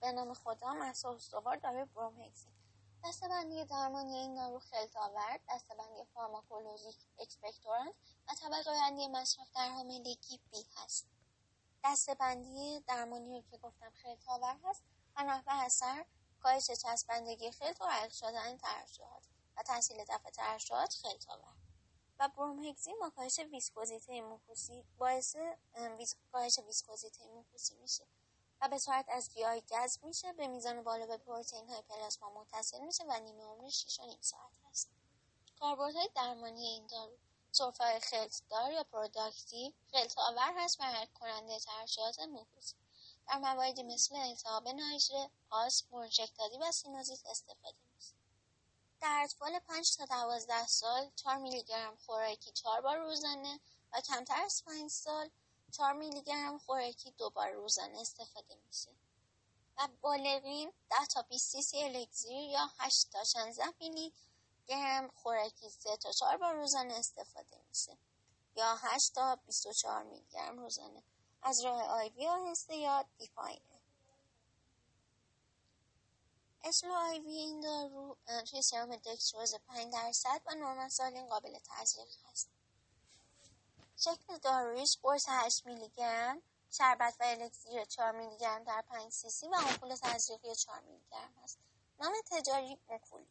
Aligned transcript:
به 0.00 0.12
نام 0.12 0.34
خدا 0.34 0.72
مهسا 0.72 1.14
استوار 1.14 1.56
داروی 1.56 1.84
برومهکسین 1.84 2.52
دسته‌بندی 3.04 3.64
درمانی 3.64 4.16
این 4.16 4.34
دارو 4.34 4.58
خلط‌آور 4.58 5.40
دسته‌بندی 5.48 6.04
فارماکولوژیک 6.14 6.96
expectorant 7.18 7.94
و 8.28 8.34
طبقه 8.34 8.70
بندی 8.70 9.08
مصرف 9.08 9.50
در 9.54 9.68
حاملگی 9.68 10.40
B 10.50 10.66
هست. 10.76 11.06
دسته‌بندی 11.84 12.80
درمانی 12.80 13.42
که 13.50 13.58
گفتم 13.58 13.90
خلط‌آور 14.02 14.56
هست 14.64 14.82
و 15.16 15.24
نحوه 15.24 15.64
اثر 15.64 16.04
کاهش 16.40 16.70
چسبندگی 16.70 17.50
خلط 17.50 17.80
و 17.80 17.84
رقیق 17.84 18.12
شدن 18.12 18.56
ترشحات 18.56 19.22
و 19.56 19.62
تسهیل 19.62 20.04
دفع 20.04 20.30
ترشحات 20.30 20.94
خلط‌آور 20.94 21.54
و 22.18 22.28
برومهکسین 22.28 22.96
با 23.00 23.10
کاهش 23.10 23.38
ویسکوزیته 23.38 24.22
موکوسی 24.22 24.84
باعث 24.98 25.36
کاهش 26.32 26.58
ویسکوزیته 26.58 27.26
موکوسی 27.26 27.74
میشه. 27.74 28.04
و 28.60 28.68
به 28.68 28.78
صورت 28.78 29.06
از 29.08 29.30
گیاه 29.34 29.60
گز 29.60 29.98
میشه 30.02 30.32
به 30.32 30.46
میزان 30.46 30.82
بالا 30.82 31.06
به 31.06 31.16
پروتئین 31.16 31.68
های 31.68 31.82
پلاسما 31.82 32.30
متصل 32.30 32.80
میشه 32.80 33.04
و 33.04 33.20
نیمه 33.20 33.44
عمر 33.44 33.68
6 33.68 33.84
و 33.84 34.00
نیم 34.00 34.18
ساعت 34.20 34.52
هست. 34.70 34.88
کاربردهای 35.60 36.08
درمانی 36.14 36.66
این 36.66 36.86
دارو 36.86 37.16
سرفه 37.52 38.00
خلط 38.00 38.42
دار 38.50 38.72
یا 38.72 38.84
productive 38.84 39.72
خلط 39.92 40.18
آور 40.18 40.52
هست 40.56 40.80
و 40.80 40.84
حل 40.84 41.06
کننده 41.06 41.58
ترشحات 41.58 42.18
موکوسی 42.18 42.76
در 43.28 43.38
مواردی 43.38 43.82
مثل 43.82 44.16
التهاب 44.16 44.68
ناحیه 44.68 45.30
آسم 45.50 45.86
برونشکتازی 45.92 46.58
و 46.58 46.72
سینوزیت 46.72 47.26
استفاده 47.26 47.76
میشه. 47.96 48.14
در 49.00 49.20
اطفال 49.24 49.58
5 49.58 49.96
تا 49.96 50.04
12 50.04 50.66
سال 50.66 51.10
4 51.16 51.36
میلی 51.36 51.62
گرم 51.62 51.96
خوراکی 51.96 52.52
4 52.52 52.80
بار 52.80 52.96
روزانه 52.98 53.60
و 53.92 54.00
کمتر 54.00 54.42
از 54.44 54.64
5 54.64 54.90
سال 54.90 55.30
4 55.70 55.92
میلی 55.92 56.22
گرم 56.22 56.58
خوراکی 56.58 57.10
دو 57.10 57.30
بار 57.30 57.50
روزانه 57.50 58.00
استفاده 58.00 58.54
میشه. 58.66 58.90
و 59.78 59.88
بالغین 60.00 60.72
10 60.90 61.06
تا 61.06 61.22
20 61.22 61.60
سی 61.60 61.82
الکزیر 61.82 62.50
یا 62.50 62.70
8 62.78 63.10
تا 63.12 63.24
16 63.24 63.64
میلی 63.80 64.12
گرم 64.66 65.08
خوراکی 65.08 65.70
3 65.70 65.96
تا 65.96 66.12
4 66.12 66.36
بار 66.36 66.54
روزانه 66.54 66.94
استفاده 66.94 67.56
میشه. 67.68 67.98
یا 68.56 68.76
8 68.76 69.14
تا 69.14 69.36
24 69.36 70.02
میلی 70.02 70.26
گرم 70.30 70.58
روزانه. 70.58 71.02
از 71.42 71.64
راه 71.64 71.82
آیوی 71.82 72.28
آهسته 72.28 72.76
یا 72.76 73.04
دیفاینه 73.18 73.70
اسلو 76.64 76.92
آیوی 76.92 77.32
این 77.32 77.60
دارو 77.60 78.16
توی 78.50 78.62
سرم 78.62 78.96
دکستروز 78.96 79.54
5 79.68 79.92
درصد 79.92 80.40
و 80.46 80.54
نورمال 80.54 80.88
سالین 80.88 81.28
قابل 81.28 81.58
تزریق 81.58 82.08
هست. 82.24 82.48
شکل 84.04 84.38
دارویش 84.38 84.98
قرص 85.02 85.26
8 85.28 85.66
میلی 85.66 85.88
گرم 85.88 86.42
شربت 86.70 87.16
و 87.20 87.24
الکسیر 87.24 87.84
4 87.84 88.12
میلی 88.12 88.36
گرم 88.36 88.64
در 88.64 88.82
5 88.82 89.12
سی 89.12 89.30
سی 89.30 89.48
و 89.48 89.54
آمپول 89.54 89.94
تزریقی 89.94 90.54
4 90.54 90.80
میلی 90.80 91.04
گرم 91.10 91.34
هست. 91.42 91.58
نام 92.00 92.12
تجاری 92.30 92.78
موکولی 92.88 93.26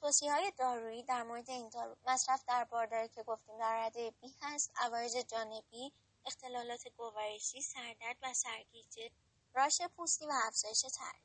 توصیه 0.00 0.32
های 0.32 0.52
دارویی 0.58 1.02
در 1.02 1.22
مورد 1.22 1.50
این 1.50 1.68
دارو 1.68 1.96
مصرف 2.06 2.44
در 2.44 2.64
بارداری 2.64 3.08
که 3.08 3.22
گفتیم 3.22 3.58
در 3.58 3.86
رده 3.86 4.10
بی 4.10 4.34
هست 4.40 4.72
عوارض 4.76 5.16
جانبی 5.16 5.92
اختلالات 6.26 6.88
گوارشی 6.88 7.62
سردرد 7.62 8.16
و 8.22 8.34
سرگیجه 8.34 9.10
راش 9.54 9.82
پوستی 9.96 10.26
و 10.26 10.32
افزایش 10.46 10.80
تحریک. 10.80 11.22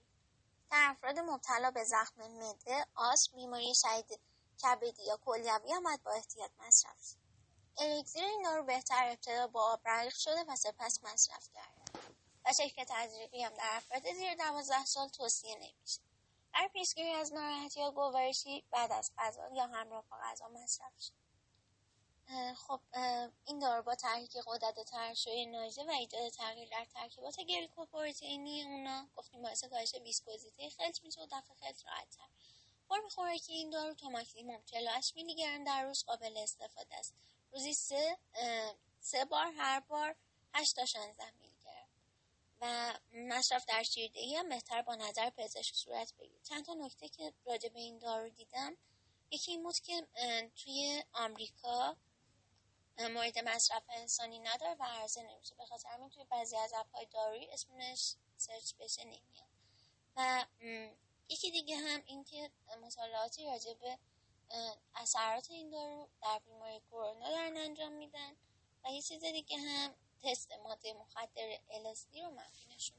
در 0.72 0.88
افراد 0.92 1.20
مبتلا 1.20 1.72
به 1.72 1.84
زخم 1.84 2.22
مده 2.22 2.86
آس 2.96 3.30
بیماری 3.30 3.74
شدید 3.76 4.20
کبدی 4.64 5.04
یا 5.04 5.18
کلیوی 5.26 5.72
هم 5.72 5.98
با 6.04 6.12
احتیاط 6.12 6.52
مصرف 6.60 7.04
شد 7.04 7.29
الکزیر 7.80 8.24
این 8.24 8.42
دارو 8.44 8.64
بهتر 8.64 9.08
ابتدا 9.08 9.48
با 9.48 9.74
آب 9.74 9.82
رقیق 9.86 10.14
شده 10.14 10.44
و 10.48 10.56
سپس 10.56 11.04
مصرف 11.04 11.50
کرده. 11.54 12.00
و 12.46 12.54
شکل 12.54 12.84
تزریقی 12.84 13.44
هم 13.44 13.54
در 13.54 13.70
افراد 13.72 14.14
زیر 14.14 14.36
دوازده 14.36 14.86
سال 14.86 15.08
توصیه 15.08 15.56
نمیشه. 15.56 16.02
در 16.54 16.70
پیشگیری 16.74 17.12
از 17.12 17.34
ناراحتی 17.34 17.80
یا 17.80 17.92
گوارشی 17.92 18.64
بعد 18.72 18.92
از 18.92 19.12
غذا 19.18 19.50
یا 19.54 19.68
همراه 19.68 20.04
با 20.10 20.18
غذا 20.24 20.48
مصرف 20.48 20.94
شد 21.02 21.14
خب 22.56 22.80
این 23.46 23.60
دارو 23.60 23.84
با 23.84 23.96
تحریک 23.96 24.38
قدرت 24.48 24.80
ترشوی 24.80 25.46
ناژه 25.46 25.84
و 25.84 25.90
ایجاد 25.90 26.30
تغییر 26.30 26.70
در 26.70 26.86
ترکیبات 26.94 27.40
گلیکوپروتئینی 27.40 28.64
اونا 28.64 29.08
گفتیم 29.16 29.42
باعث 29.42 29.64
کاهش 29.64 29.96
ویسکوزیته 29.96 30.70
خلط 30.70 31.04
میشه 31.04 31.22
و 31.22 31.26
دفع 31.26 31.54
خلط 31.54 31.86
راحتتر. 31.86 32.28
فرم 32.90 33.10
خوراکی 33.10 33.54
این 33.54 33.70
دارو 33.70 33.94
تا 33.94 34.10
ماکسیموم 34.10 34.64
48 34.66 35.16
میلی 35.16 35.36
گرم 35.36 35.64
در 35.64 35.84
روز 35.84 36.04
قابل 36.04 36.38
استفاده 36.38 36.96
است. 36.96 37.14
روزی 37.52 37.74
سه, 37.74 38.18
سه 39.00 39.26
بار 39.26 39.46
هر 39.58 39.80
بار 39.80 40.16
8 40.54 40.76
تا 40.76 40.86
16 40.86 41.32
میلی 41.32 41.56
گرم 41.66 41.90
و 42.62 42.94
مصرف 43.12 43.66
در 43.66 43.84
شیردهی 43.84 44.36
هم 44.36 44.50
بهتر 44.50 44.82
با 44.82 44.96
نظر 44.96 45.30
پزشک 45.30 45.76
صورت 45.76 46.14
بگیر 46.14 46.40
چند 46.44 46.66
تا 46.66 46.74
نکته 46.74 47.10
که 47.10 47.34
راجع 47.46 47.70
به 47.70 47.80
این 47.80 47.98
دارو 48.00 48.30
دیدم. 48.30 48.78
یکی 49.32 49.52
این 49.52 49.64
بود 49.64 49.80
که 49.80 50.08
توی 50.56 51.04
آمریکا 51.14 51.98
مورد 53.00 53.40
مصرف 53.40 53.84
انسانی 53.90 54.40
نداره 54.40 54.76
و 54.80 54.84
عرضه 54.84 55.22
نمیشه. 55.22 55.56
به 55.56 55.66
خاطر 55.66 55.90
همین 55.90 56.10
توی 56.10 56.24
بعضی 56.24 56.58
از 56.58 56.74
اپهای 56.74 57.06
دارویی 57.06 57.52
اسمش 57.52 58.16
سرچ 58.38 58.74
بشه 58.80 59.04
نمیاد. 59.04 59.50
و 60.16 60.46
یکی 61.30 61.52
دیگه 61.52 61.78
هم 61.78 62.04
اینکه 62.06 62.52
مطالعاتی 62.82 63.46
راجع 63.46 63.74
به 63.74 64.00
اثرات 64.96 65.52
این 65.52 65.70
دارو 65.70 66.08
در 66.22 66.40
بیماری 66.46 66.80
کرونا 66.92 67.30
دارن 67.30 67.58
انجام 67.58 67.92
میدن 67.92 68.32
و 68.86 68.92
یه 68.92 69.02
چیز 69.02 69.24
دیگه 69.24 69.58
هم 69.58 69.96
تست 70.24 70.52
ماده 70.64 70.94
مخدر 70.94 71.56
LSD 71.56 72.24
رو 72.24 72.30
منفی 72.30 72.76
نشون 72.76 72.98